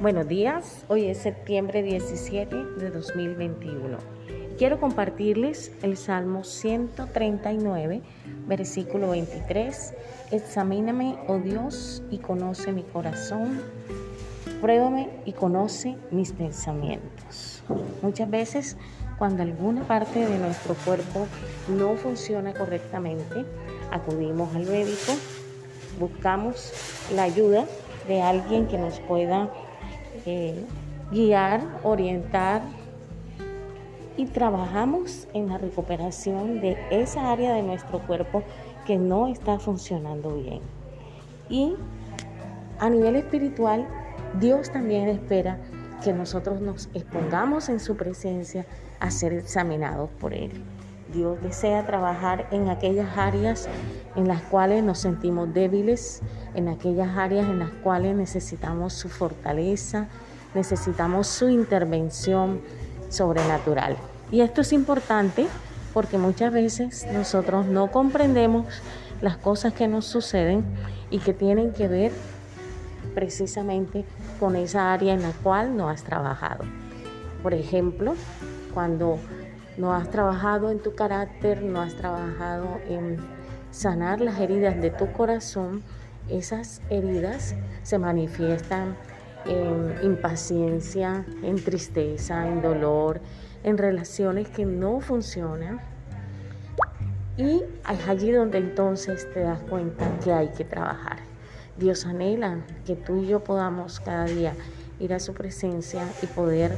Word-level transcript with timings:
Buenos 0.00 0.26
días, 0.28 0.86
hoy 0.88 1.08
es 1.08 1.18
septiembre 1.18 1.82
17 1.82 2.56
de 2.56 2.88
2021. 2.88 3.98
Quiero 4.56 4.80
compartirles 4.80 5.72
el 5.82 5.98
Salmo 5.98 6.42
139, 6.42 8.00
versículo 8.46 9.10
23. 9.10 9.92
Examíname, 10.30 11.18
oh 11.28 11.36
Dios, 11.36 12.02
y 12.10 12.16
conoce 12.16 12.72
mi 12.72 12.82
corazón. 12.82 13.60
Pruébame 14.62 15.10
y 15.26 15.34
conoce 15.34 15.98
mis 16.10 16.32
pensamientos. 16.32 17.62
Muchas 18.00 18.30
veces 18.30 18.78
cuando 19.18 19.42
alguna 19.42 19.82
parte 19.82 20.26
de 20.26 20.38
nuestro 20.38 20.76
cuerpo 20.76 21.26
no 21.68 21.96
funciona 21.96 22.54
correctamente, 22.54 23.44
acudimos 23.90 24.56
al 24.56 24.64
médico, 24.64 25.12
buscamos 25.98 26.72
la 27.14 27.24
ayuda 27.24 27.66
de 28.08 28.22
alguien 28.22 28.66
que 28.66 28.78
nos 28.78 28.98
pueda 29.00 29.50
eh, 30.26 30.64
guiar, 31.10 31.62
orientar 31.82 32.62
y 34.16 34.26
trabajamos 34.26 35.28
en 35.32 35.48
la 35.48 35.58
recuperación 35.58 36.60
de 36.60 36.76
esa 36.90 37.32
área 37.32 37.54
de 37.54 37.62
nuestro 37.62 38.00
cuerpo 38.06 38.42
que 38.86 38.96
no 38.96 39.28
está 39.28 39.58
funcionando 39.58 40.36
bien. 40.36 40.60
Y 41.48 41.74
a 42.78 42.90
nivel 42.90 43.16
espiritual, 43.16 43.86
Dios 44.38 44.70
también 44.70 45.08
espera 45.08 45.58
que 46.02 46.12
nosotros 46.12 46.60
nos 46.60 46.88
expongamos 46.94 47.68
en 47.68 47.80
su 47.80 47.96
presencia 47.96 48.66
a 49.00 49.10
ser 49.10 49.32
examinados 49.32 50.10
por 50.20 50.34
Él. 50.34 50.50
Dios 51.12 51.40
desea 51.42 51.86
trabajar 51.86 52.46
en 52.50 52.68
aquellas 52.68 53.16
áreas 53.16 53.68
en 54.16 54.28
las 54.28 54.42
cuales 54.42 54.82
nos 54.84 54.98
sentimos 54.98 55.52
débiles, 55.52 56.22
en 56.54 56.68
aquellas 56.68 57.16
áreas 57.16 57.48
en 57.48 57.58
las 57.58 57.70
cuales 57.70 58.16
necesitamos 58.16 58.92
su 58.92 59.08
fortaleza, 59.08 60.08
necesitamos 60.54 61.26
su 61.26 61.48
intervención 61.48 62.60
sobrenatural. 63.08 63.96
Y 64.30 64.40
esto 64.40 64.60
es 64.60 64.72
importante 64.72 65.46
porque 65.92 66.18
muchas 66.18 66.52
veces 66.52 67.06
nosotros 67.12 67.66
no 67.66 67.90
comprendemos 67.90 68.66
las 69.20 69.36
cosas 69.36 69.72
que 69.74 69.88
nos 69.88 70.06
suceden 70.06 70.64
y 71.10 71.18
que 71.18 71.34
tienen 71.34 71.72
que 71.72 71.88
ver 71.88 72.12
precisamente 73.14 74.04
con 74.38 74.56
esa 74.56 74.92
área 74.92 75.12
en 75.14 75.22
la 75.22 75.32
cual 75.42 75.76
no 75.76 75.88
has 75.88 76.04
trabajado. 76.04 76.64
Por 77.42 77.54
ejemplo, 77.54 78.14
cuando 78.72 79.18
no 79.80 79.94
has 79.94 80.10
trabajado 80.10 80.70
en 80.70 80.78
tu 80.78 80.94
carácter, 80.94 81.62
no 81.62 81.80
has 81.80 81.94
trabajado 81.94 82.78
en 82.86 83.16
sanar 83.70 84.20
las 84.20 84.38
heridas 84.38 84.80
de 84.80 84.90
tu 84.90 85.10
corazón, 85.12 85.82
esas 86.28 86.82
heridas 86.90 87.54
se 87.82 87.98
manifiestan 87.98 88.94
en 89.46 89.94
impaciencia, 90.02 91.24
en 91.42 91.56
tristeza, 91.64 92.46
en 92.46 92.60
dolor, 92.60 93.22
en 93.64 93.78
relaciones 93.78 94.50
que 94.50 94.66
no 94.66 95.00
funcionan. 95.00 95.80
Y 97.38 97.62
es 97.90 98.08
allí 98.08 98.32
donde 98.32 98.58
entonces 98.58 99.32
te 99.32 99.40
das 99.40 99.60
cuenta 99.60 100.04
que 100.22 100.30
hay 100.30 100.48
que 100.48 100.64
trabajar. 100.64 101.16
Dios 101.78 102.04
anhela 102.04 102.58
que 102.84 102.96
tú 102.96 103.16
y 103.16 103.28
yo 103.28 103.42
podamos 103.42 103.98
cada 104.00 104.26
día 104.26 104.52
ir 104.98 105.14
a 105.14 105.18
su 105.18 105.32
presencia 105.32 106.02
y 106.22 106.26
poder 106.26 106.76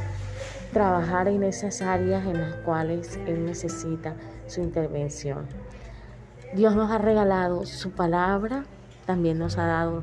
trabajar 0.72 1.28
en 1.28 1.42
esas 1.42 1.82
áreas 1.82 2.26
en 2.26 2.40
las 2.40 2.54
cuales 2.56 3.18
Él 3.26 3.44
necesita 3.44 4.14
su 4.46 4.62
intervención. 4.62 5.46
Dios 6.54 6.74
nos 6.74 6.90
ha 6.90 6.98
regalado 6.98 7.64
su 7.66 7.90
palabra, 7.90 8.64
también 9.06 9.38
nos 9.38 9.58
ha 9.58 9.66
dado 9.66 10.02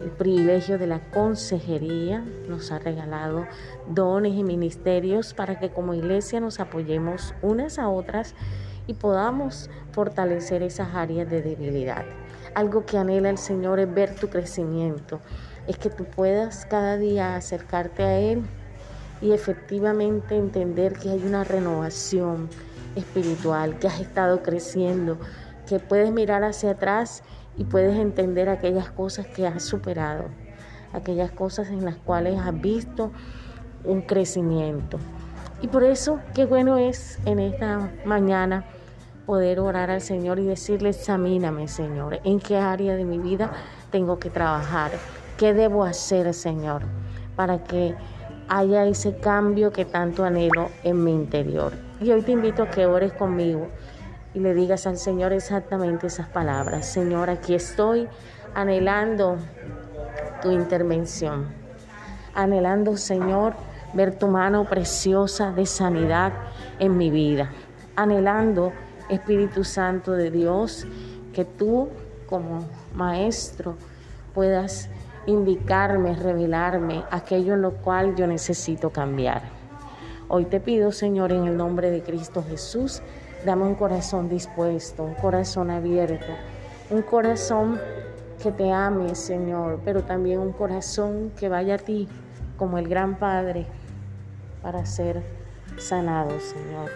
el 0.00 0.10
privilegio 0.10 0.78
de 0.78 0.86
la 0.86 1.00
consejería, 1.10 2.24
nos 2.48 2.72
ha 2.72 2.78
regalado 2.78 3.46
dones 3.88 4.34
y 4.34 4.44
ministerios 4.44 5.34
para 5.34 5.58
que 5.58 5.70
como 5.70 5.94
iglesia 5.94 6.40
nos 6.40 6.60
apoyemos 6.60 7.34
unas 7.42 7.78
a 7.78 7.88
otras 7.88 8.34
y 8.86 8.94
podamos 8.94 9.68
fortalecer 9.92 10.62
esas 10.62 10.94
áreas 10.94 11.28
de 11.28 11.42
debilidad. 11.42 12.04
Algo 12.54 12.86
que 12.86 12.96
anhela 12.96 13.28
el 13.28 13.38
Señor 13.38 13.78
es 13.78 13.92
ver 13.92 14.14
tu 14.14 14.28
crecimiento, 14.28 15.20
es 15.66 15.76
que 15.76 15.90
tú 15.90 16.04
puedas 16.04 16.64
cada 16.64 16.96
día 16.96 17.36
acercarte 17.36 18.02
a 18.02 18.18
Él 18.18 18.42
y 19.20 19.32
efectivamente 19.32 20.36
entender 20.36 20.94
que 20.94 21.10
hay 21.10 21.22
una 21.24 21.44
renovación 21.44 22.48
espiritual, 22.94 23.78
que 23.78 23.88
has 23.88 24.00
estado 24.00 24.42
creciendo, 24.42 25.18
que 25.68 25.78
puedes 25.78 26.12
mirar 26.12 26.44
hacia 26.44 26.72
atrás 26.72 27.22
y 27.56 27.64
puedes 27.64 27.98
entender 27.98 28.48
aquellas 28.48 28.90
cosas 28.90 29.26
que 29.26 29.46
has 29.46 29.62
superado, 29.62 30.24
aquellas 30.92 31.30
cosas 31.30 31.68
en 31.68 31.84
las 31.84 31.96
cuales 31.96 32.38
has 32.38 32.58
visto 32.60 33.10
un 33.84 34.02
crecimiento. 34.02 34.98
Y 35.60 35.68
por 35.68 35.82
eso 35.82 36.20
qué 36.34 36.44
bueno 36.44 36.78
es 36.78 37.18
en 37.24 37.40
esta 37.40 37.90
mañana 38.04 38.64
poder 39.26 39.60
orar 39.60 39.90
al 39.90 40.00
Señor 40.00 40.38
y 40.38 40.46
decirle, 40.46 40.90
examíname 40.90 41.68
Señor, 41.68 42.20
en 42.24 42.38
qué 42.40 42.56
área 42.56 42.94
de 42.94 43.04
mi 43.04 43.18
vida 43.18 43.52
tengo 43.90 44.18
que 44.18 44.30
trabajar, 44.30 44.92
qué 45.36 45.52
debo 45.52 45.84
hacer 45.84 46.32
Señor, 46.32 46.82
para 47.36 47.62
que 47.62 47.94
haya 48.48 48.84
ese 48.86 49.16
cambio 49.18 49.72
que 49.72 49.84
tanto 49.84 50.24
anhelo 50.24 50.70
en 50.82 51.04
mi 51.04 51.12
interior. 51.12 51.72
Y 52.00 52.10
hoy 52.10 52.22
te 52.22 52.32
invito 52.32 52.62
a 52.62 52.70
que 52.70 52.86
ores 52.86 53.12
conmigo 53.12 53.68
y 54.34 54.40
le 54.40 54.54
digas 54.54 54.86
al 54.86 54.98
Señor 54.98 55.32
exactamente 55.32 56.06
esas 56.06 56.28
palabras. 56.28 56.86
Señor, 56.86 57.30
aquí 57.30 57.54
estoy 57.54 58.08
anhelando 58.54 59.36
tu 60.42 60.50
intervención. 60.50 61.46
Anhelando, 62.34 62.96
Señor, 62.96 63.54
ver 63.94 64.18
tu 64.18 64.28
mano 64.28 64.64
preciosa 64.64 65.52
de 65.52 65.66
sanidad 65.66 66.32
en 66.78 66.96
mi 66.96 67.10
vida. 67.10 67.50
Anhelando, 67.96 68.72
Espíritu 69.08 69.64
Santo 69.64 70.12
de 70.12 70.30
Dios, 70.30 70.86
que 71.32 71.44
tú 71.44 71.88
como 72.26 72.66
maestro 72.94 73.76
puedas 74.34 74.88
indicarme, 75.26 76.14
revelarme 76.14 77.04
aquello 77.10 77.54
en 77.54 77.62
lo 77.62 77.72
cual 77.72 78.14
yo 78.16 78.26
necesito 78.26 78.90
cambiar. 78.90 79.42
Hoy 80.28 80.44
te 80.44 80.60
pido, 80.60 80.92
Señor, 80.92 81.32
en 81.32 81.46
el 81.46 81.56
nombre 81.56 81.90
de 81.90 82.02
Cristo 82.02 82.44
Jesús, 82.46 83.02
dame 83.44 83.64
un 83.64 83.74
corazón 83.74 84.28
dispuesto, 84.28 85.04
un 85.04 85.14
corazón 85.14 85.70
abierto, 85.70 86.32
un 86.90 87.02
corazón 87.02 87.80
que 88.42 88.52
te 88.52 88.70
ame, 88.70 89.14
Señor, 89.14 89.80
pero 89.84 90.02
también 90.02 90.38
un 90.38 90.52
corazón 90.52 91.32
que 91.38 91.48
vaya 91.48 91.74
a 91.74 91.78
ti 91.78 92.08
como 92.56 92.78
el 92.78 92.88
gran 92.88 93.16
Padre 93.16 93.66
para 94.62 94.84
ser 94.86 95.22
sanado, 95.78 96.38
Señor. 96.40 96.90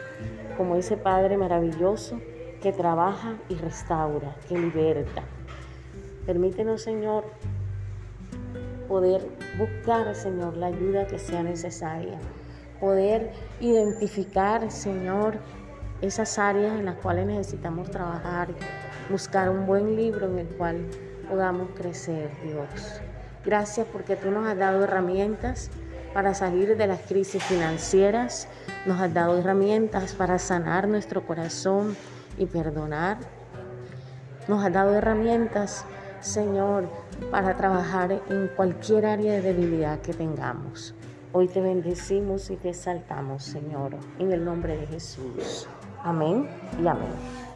Como 0.56 0.76
ese 0.76 0.96
Padre 0.96 1.36
maravilloso 1.36 2.20
que 2.60 2.72
trabaja 2.72 3.36
y 3.48 3.54
restaura, 3.54 4.36
que 4.48 4.58
liberta. 4.58 5.22
Permítenos, 6.26 6.82
Señor, 6.82 7.24
poder 8.92 9.26
buscar, 9.56 10.14
Señor, 10.14 10.54
la 10.58 10.66
ayuda 10.66 11.06
que 11.06 11.18
sea 11.18 11.42
necesaria, 11.42 12.18
poder 12.78 13.32
identificar, 13.58 14.70
Señor, 14.70 15.38
esas 16.02 16.38
áreas 16.38 16.78
en 16.78 16.84
las 16.84 16.96
cuales 16.96 17.24
necesitamos 17.24 17.90
trabajar, 17.90 18.48
buscar 19.08 19.48
un 19.48 19.64
buen 19.64 19.96
libro 19.96 20.26
en 20.26 20.40
el 20.40 20.46
cual 20.46 20.84
podamos 21.26 21.70
crecer, 21.74 22.28
Dios. 22.42 23.00
Gracias 23.46 23.86
porque 23.90 24.14
tú 24.14 24.30
nos 24.30 24.46
has 24.46 24.58
dado 24.58 24.84
herramientas 24.84 25.70
para 26.12 26.34
salir 26.34 26.76
de 26.76 26.86
las 26.86 27.00
crisis 27.00 27.42
financieras, 27.42 28.46
nos 28.84 29.00
has 29.00 29.14
dado 29.14 29.38
herramientas 29.38 30.12
para 30.12 30.38
sanar 30.38 30.86
nuestro 30.86 31.26
corazón 31.26 31.96
y 32.36 32.44
perdonar. 32.44 33.16
Nos 34.48 34.62
has 34.62 34.70
dado 34.70 34.92
herramientas 34.92 35.86
Señor, 36.22 36.88
para 37.32 37.56
trabajar 37.56 38.12
en 38.12 38.48
cualquier 38.54 39.06
área 39.06 39.32
de 39.32 39.42
debilidad 39.42 40.00
que 40.00 40.14
tengamos. 40.14 40.94
Hoy 41.32 41.48
te 41.48 41.60
bendecimos 41.60 42.48
y 42.50 42.56
te 42.56 42.68
exaltamos, 42.70 43.42
Señor, 43.42 43.96
en 44.20 44.32
el 44.32 44.44
nombre 44.44 44.76
de 44.76 44.86
Jesús. 44.86 45.66
Amén 46.04 46.48
y 46.80 46.86
amén. 46.86 47.51